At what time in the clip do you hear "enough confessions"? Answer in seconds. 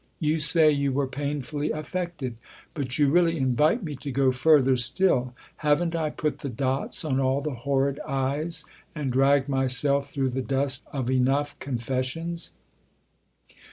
11.11-12.53